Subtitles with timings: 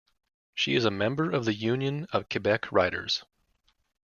[0.55, 3.23] She is a member of the Union of Quebec Writers.